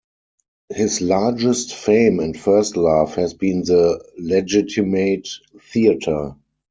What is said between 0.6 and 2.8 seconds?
His largest fame and first